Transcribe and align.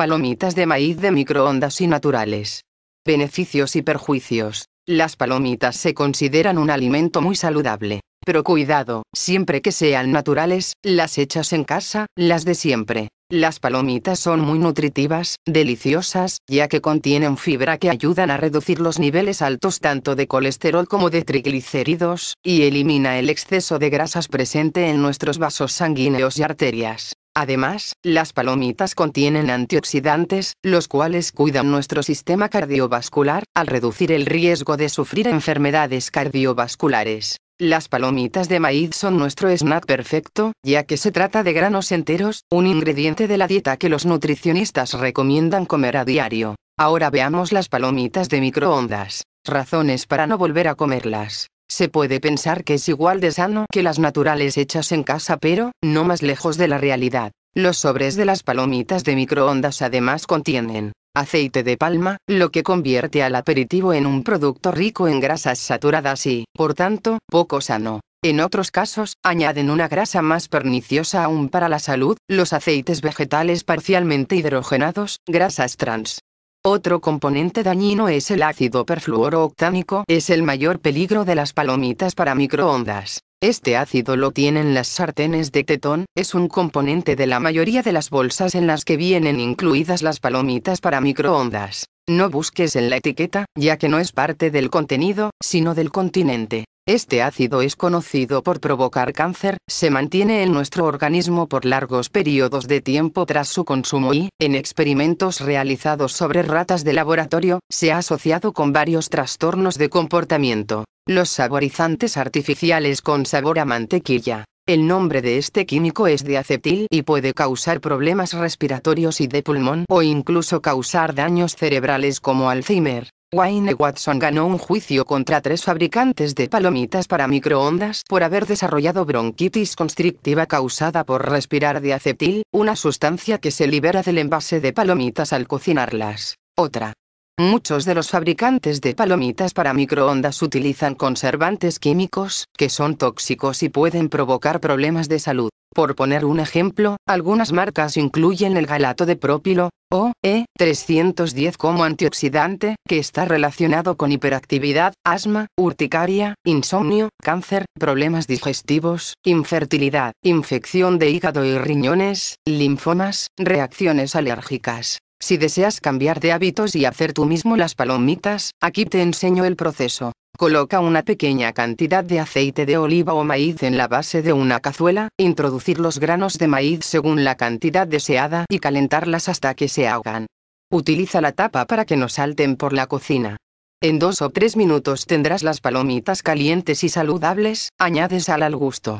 Palomitas 0.00 0.54
de 0.54 0.64
maíz 0.64 0.96
de 0.96 1.10
microondas 1.10 1.78
y 1.82 1.86
naturales. 1.86 2.64
Beneficios 3.04 3.76
y 3.76 3.82
perjuicios. 3.82 4.64
Las 4.86 5.14
palomitas 5.14 5.76
se 5.76 5.92
consideran 5.92 6.56
un 6.56 6.70
alimento 6.70 7.20
muy 7.20 7.36
saludable. 7.36 8.00
Pero 8.24 8.42
cuidado, 8.42 9.02
siempre 9.14 9.60
que 9.60 9.72
sean 9.72 10.10
naturales, 10.10 10.72
las 10.82 11.18
hechas 11.18 11.52
en 11.52 11.64
casa, 11.64 12.06
las 12.16 12.46
de 12.46 12.54
siempre. 12.54 13.08
Las 13.28 13.60
palomitas 13.60 14.18
son 14.18 14.40
muy 14.40 14.58
nutritivas, 14.58 15.36
deliciosas, 15.44 16.38
ya 16.48 16.66
que 16.68 16.80
contienen 16.80 17.36
fibra 17.36 17.76
que 17.76 17.90
ayudan 17.90 18.30
a 18.30 18.38
reducir 18.38 18.80
los 18.80 18.98
niveles 18.98 19.42
altos 19.42 19.80
tanto 19.80 20.16
de 20.16 20.26
colesterol 20.26 20.88
como 20.88 21.10
de 21.10 21.24
triglicéridos, 21.24 22.36
y 22.42 22.62
elimina 22.62 23.18
el 23.18 23.28
exceso 23.28 23.78
de 23.78 23.90
grasas 23.90 24.28
presente 24.28 24.88
en 24.88 25.02
nuestros 25.02 25.36
vasos 25.36 25.72
sanguíneos 25.72 26.38
y 26.38 26.42
arterias. 26.42 27.12
Además, 27.34 27.94
las 28.02 28.32
palomitas 28.32 28.94
contienen 28.94 29.50
antioxidantes, 29.50 30.54
los 30.62 30.88
cuales 30.88 31.32
cuidan 31.32 31.70
nuestro 31.70 32.02
sistema 32.02 32.48
cardiovascular, 32.48 33.44
al 33.54 33.66
reducir 33.66 34.10
el 34.12 34.26
riesgo 34.26 34.76
de 34.76 34.88
sufrir 34.88 35.28
enfermedades 35.28 36.10
cardiovasculares. 36.10 37.36
Las 37.58 37.88
palomitas 37.88 38.48
de 38.48 38.58
maíz 38.58 38.96
son 38.96 39.18
nuestro 39.18 39.50
snack 39.50 39.84
perfecto, 39.84 40.52
ya 40.64 40.84
que 40.84 40.96
se 40.96 41.12
trata 41.12 41.42
de 41.42 41.52
granos 41.52 41.92
enteros, 41.92 42.44
un 42.50 42.66
ingrediente 42.66 43.28
de 43.28 43.36
la 43.36 43.46
dieta 43.46 43.76
que 43.76 43.90
los 43.90 44.06
nutricionistas 44.06 44.94
recomiendan 44.94 45.66
comer 45.66 45.98
a 45.98 46.06
diario. 46.06 46.56
Ahora 46.78 47.10
veamos 47.10 47.52
las 47.52 47.68
palomitas 47.68 48.30
de 48.30 48.40
microondas. 48.40 49.24
Razones 49.44 50.06
para 50.06 50.26
no 50.26 50.38
volver 50.38 50.68
a 50.68 50.74
comerlas. 50.74 51.48
Se 51.80 51.88
puede 51.88 52.20
pensar 52.20 52.62
que 52.62 52.74
es 52.74 52.90
igual 52.90 53.20
de 53.20 53.32
sano 53.32 53.64
que 53.72 53.82
las 53.82 53.98
naturales 53.98 54.58
hechas 54.58 54.92
en 54.92 55.02
casa 55.02 55.38
pero, 55.38 55.72
no 55.82 56.04
más 56.04 56.20
lejos 56.20 56.58
de 56.58 56.68
la 56.68 56.76
realidad. 56.76 57.32
Los 57.54 57.78
sobres 57.78 58.16
de 58.16 58.26
las 58.26 58.42
palomitas 58.42 59.02
de 59.02 59.16
microondas 59.16 59.80
además 59.80 60.26
contienen 60.26 60.92
aceite 61.16 61.62
de 61.62 61.78
palma, 61.78 62.18
lo 62.28 62.50
que 62.50 62.62
convierte 62.62 63.22
al 63.22 63.34
aperitivo 63.34 63.94
en 63.94 64.04
un 64.04 64.24
producto 64.24 64.72
rico 64.72 65.08
en 65.08 65.20
grasas 65.20 65.58
saturadas 65.58 66.26
y, 66.26 66.44
por 66.52 66.74
tanto, 66.74 67.16
poco 67.26 67.62
sano. 67.62 68.00
En 68.22 68.40
otros 68.40 68.70
casos, 68.70 69.14
añaden 69.24 69.70
una 69.70 69.88
grasa 69.88 70.20
más 70.20 70.48
perniciosa 70.48 71.24
aún 71.24 71.48
para 71.48 71.70
la 71.70 71.78
salud, 71.78 72.18
los 72.28 72.52
aceites 72.52 73.00
vegetales 73.00 73.64
parcialmente 73.64 74.36
hidrogenados, 74.36 75.16
grasas 75.26 75.78
trans. 75.78 76.20
Otro 76.62 77.00
componente 77.00 77.62
dañino 77.62 78.10
es 78.10 78.30
el 78.30 78.42
ácido 78.42 78.84
perfluorooctánico, 78.84 80.04
es 80.06 80.28
el 80.28 80.42
mayor 80.42 80.78
peligro 80.78 81.24
de 81.24 81.34
las 81.34 81.54
palomitas 81.54 82.14
para 82.14 82.34
microondas. 82.34 83.20
Este 83.42 83.78
ácido 83.78 84.14
lo 84.14 84.30
tienen 84.30 84.74
las 84.74 84.86
sartenes 84.88 85.52
de 85.52 85.64
tetón, 85.64 86.04
es 86.14 86.34
un 86.34 86.48
componente 86.48 87.16
de 87.16 87.26
la 87.26 87.40
mayoría 87.40 87.80
de 87.80 87.92
las 87.92 88.10
bolsas 88.10 88.54
en 88.54 88.66
las 88.66 88.84
que 88.84 88.98
vienen 88.98 89.40
incluidas 89.40 90.02
las 90.02 90.20
palomitas 90.20 90.82
para 90.82 91.00
microondas. 91.00 91.86
No 92.06 92.28
busques 92.28 92.76
en 92.76 92.90
la 92.90 92.96
etiqueta, 92.96 93.46
ya 93.56 93.78
que 93.78 93.88
no 93.88 93.98
es 93.98 94.12
parte 94.12 94.50
del 94.50 94.68
contenido, 94.68 95.30
sino 95.40 95.74
del 95.74 95.90
continente. 95.90 96.66
Este 96.86 97.22
ácido 97.22 97.60
es 97.62 97.76
conocido 97.76 98.42
por 98.42 98.58
provocar 98.58 99.12
cáncer, 99.12 99.58
se 99.68 99.90
mantiene 99.90 100.42
en 100.42 100.52
nuestro 100.52 100.86
organismo 100.86 101.46
por 101.46 101.64
largos 101.64 102.08
periodos 102.08 102.66
de 102.66 102.80
tiempo 102.80 103.26
tras 103.26 103.48
su 103.48 103.64
consumo 103.64 104.14
y, 104.14 104.30
en 104.40 104.54
experimentos 104.54 105.40
realizados 105.40 106.12
sobre 106.12 106.42
ratas 106.42 106.82
de 106.82 106.94
laboratorio, 106.94 107.60
se 107.70 107.92
ha 107.92 107.98
asociado 107.98 108.52
con 108.52 108.72
varios 108.72 109.10
trastornos 109.10 109.76
de 109.78 109.90
comportamiento. 109.90 110.84
Los 111.06 111.28
saborizantes 111.28 112.16
artificiales 112.16 113.02
con 113.02 113.26
sabor 113.26 113.58
a 113.58 113.64
mantequilla. 113.64 114.44
El 114.66 114.86
nombre 114.86 115.22
de 115.22 115.38
este 115.38 115.66
químico 115.66 116.06
es 116.06 116.24
diacetil 116.24 116.86
y 116.90 117.02
puede 117.02 117.34
causar 117.34 117.80
problemas 117.80 118.32
respiratorios 118.32 119.20
y 119.20 119.26
de 119.26 119.42
pulmón 119.42 119.84
o 119.88 120.02
incluso 120.02 120.62
causar 120.62 121.14
daños 121.14 121.56
cerebrales 121.56 122.20
como 122.20 122.50
Alzheimer. 122.50 123.10
Wayne 123.32 123.74
Watson 123.74 124.18
ganó 124.18 124.44
un 124.44 124.58
juicio 124.58 125.04
contra 125.04 125.40
tres 125.40 125.62
fabricantes 125.62 126.34
de 126.34 126.48
palomitas 126.48 127.06
para 127.06 127.28
microondas 127.28 128.02
por 128.08 128.24
haber 128.24 128.44
desarrollado 128.44 129.04
bronquitis 129.04 129.76
constrictiva 129.76 130.46
causada 130.46 131.04
por 131.04 131.30
respirar 131.30 131.80
diacetil, 131.80 132.42
una 132.50 132.74
sustancia 132.74 133.38
que 133.38 133.52
se 133.52 133.68
libera 133.68 134.02
del 134.02 134.18
envase 134.18 134.58
de 134.60 134.72
palomitas 134.72 135.32
al 135.32 135.46
cocinarlas. 135.46 136.38
Otra. 136.58 136.92
Muchos 137.38 137.84
de 137.84 137.94
los 137.94 138.10
fabricantes 138.10 138.80
de 138.80 138.96
palomitas 138.96 139.54
para 139.54 139.74
microondas 139.74 140.42
utilizan 140.42 140.96
conservantes 140.96 141.78
químicos, 141.78 142.46
que 142.58 142.68
son 142.68 142.96
tóxicos 142.96 143.62
y 143.62 143.68
pueden 143.68 144.08
provocar 144.08 144.58
problemas 144.58 145.08
de 145.08 145.20
salud. 145.20 145.50
Por 145.72 145.94
poner 145.94 146.24
un 146.24 146.40
ejemplo, 146.40 146.96
algunas 147.06 147.52
marcas 147.52 147.96
incluyen 147.96 148.56
el 148.56 148.66
galato 148.66 149.06
de 149.06 149.14
propilo, 149.14 149.70
o 149.92 150.12
E310 150.24 151.56
como 151.56 151.84
antioxidante, 151.84 152.74
que 152.88 152.98
está 152.98 153.24
relacionado 153.24 153.96
con 153.96 154.10
hiperactividad, 154.10 154.94
asma, 155.04 155.46
urticaria, 155.56 156.34
insomnio, 156.44 157.08
cáncer, 157.22 157.66
problemas 157.78 158.26
digestivos, 158.26 159.14
infertilidad, 159.24 160.12
infección 160.24 160.98
de 160.98 161.10
hígado 161.10 161.44
y 161.44 161.56
riñones, 161.56 162.36
linfomas, 162.44 163.28
reacciones 163.38 164.16
alérgicas. 164.16 164.98
Si 165.22 165.36
deseas 165.36 165.80
cambiar 165.80 166.18
de 166.18 166.32
hábitos 166.32 166.74
y 166.74 166.84
hacer 166.86 167.12
tú 167.12 167.26
mismo 167.26 167.56
las 167.56 167.74
palomitas, 167.74 168.52
aquí 168.60 168.86
te 168.86 169.02
enseño 169.02 169.44
el 169.44 169.54
proceso. 169.54 170.12
Coloca 170.40 170.80
una 170.80 171.02
pequeña 171.02 171.52
cantidad 171.52 172.02
de 172.02 172.18
aceite 172.18 172.64
de 172.64 172.78
oliva 172.78 173.12
o 173.12 173.24
maíz 173.24 173.62
en 173.62 173.76
la 173.76 173.88
base 173.88 174.22
de 174.22 174.32
una 174.32 174.60
cazuela, 174.60 175.10
introducir 175.18 175.78
los 175.78 175.98
granos 175.98 176.38
de 176.38 176.46
maíz 176.46 176.86
según 176.86 177.24
la 177.24 177.34
cantidad 177.34 177.86
deseada 177.86 178.46
y 178.48 178.58
calentarlas 178.58 179.28
hasta 179.28 179.54
que 179.54 179.68
se 179.68 179.86
ahogan. 179.86 180.28
Utiliza 180.72 181.20
la 181.20 181.32
tapa 181.32 181.66
para 181.66 181.84
que 181.84 181.98
no 181.98 182.08
salten 182.08 182.56
por 182.56 182.72
la 182.72 182.86
cocina. 182.86 183.36
En 183.82 183.98
dos 183.98 184.22
o 184.22 184.30
tres 184.30 184.56
minutos 184.56 185.04
tendrás 185.04 185.42
las 185.42 185.60
palomitas 185.60 186.22
calientes 186.22 186.84
y 186.84 186.88
saludables, 186.88 187.68
añade 187.78 188.18
sal 188.20 188.42
al 188.42 188.56
gusto. 188.56 188.98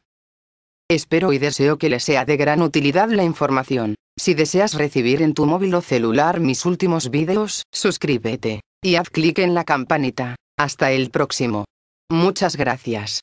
Espero 0.91 1.33
y 1.33 1.39
deseo 1.39 1.79
que 1.79 1.89
le 1.89 2.01
sea 2.01 2.27
de 2.27 2.37
gran 2.37 2.61
utilidad 2.61 3.09
la 3.09 3.25
información. 3.25 3.95
Si 4.19 4.35
deseas 4.35 4.75
recibir 4.75 5.23
en 5.23 5.33
tu 5.33 5.47
móvil 5.47 5.75
o 5.75 5.81
celular 5.81 6.39
mis 6.39 6.67
últimos 6.67 7.09
vídeos, 7.11 7.63
suscríbete. 7.73 8.61
Y 8.83 8.97
haz 8.97 9.09
clic 9.09 9.39
en 9.39 9.55
la 9.55 9.65
campanita. 9.65 10.37
Hasta 10.61 10.91
el 10.91 11.11
próximo. 11.11 11.65
Muchas 12.11 12.57
gracias. 12.57 13.23